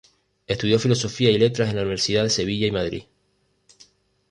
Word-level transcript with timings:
Estudió 0.47 0.79
Filosofía 0.79 1.29
y 1.29 1.37
Letras 1.37 1.69
en 1.69 1.75
la 1.75 1.83
Universidades 1.83 2.31
de 2.31 2.35
Sevilla 2.37 2.65
y 2.65 2.71
Madrid. 2.71 3.03